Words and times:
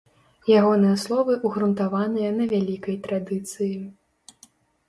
Ягоныя 0.59 0.95
словы 1.03 1.33
ўгрунтаваныя 1.45 2.29
на 2.39 2.47
вялікай 2.55 2.95
традыцыі. 3.07 3.73